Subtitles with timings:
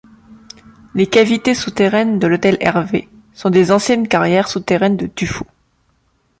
[0.95, 5.45] Les Cavités souterraines de l'Hôtel Hervé sont des anciennes carrières souterraines de tuffeau.